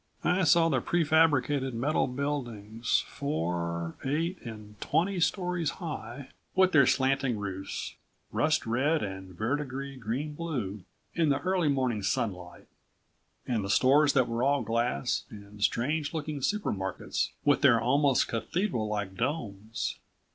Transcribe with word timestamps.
I 0.23 0.45
saw 0.45 0.67
the 0.67 0.81
prefabricated 0.81 1.75
metal 1.75 2.07
buildings, 2.07 3.05
four, 3.07 3.93
eight 4.03 4.39
and 4.41 4.81
twenty 4.81 5.19
stories 5.19 5.69
high, 5.77 6.29
with 6.55 6.71
their 6.71 6.87
slanting 6.87 7.37
roofs, 7.37 7.93
rust 8.31 8.65
red 8.65 9.03
and 9.03 9.35
verdigris 9.35 9.99
green 10.01 10.33
blue 10.33 10.85
in 11.13 11.29
the 11.29 11.37
early 11.41 11.67
morning 11.69 12.01
sunlight 12.01 12.65
and 13.45 13.63
the 13.63 13.69
stores 13.69 14.13
that 14.13 14.27
were 14.27 14.41
all 14.41 14.63
glass 14.63 15.25
and 15.29 15.59
the 15.59 15.61
strange 15.61 16.15
looking 16.15 16.39
supermarkets 16.39 17.29
with 17.45 17.61
their 17.61 17.79
almost 17.79 18.27
cathedral 18.27 18.87
like 18.87 19.13
domes. 19.15 19.99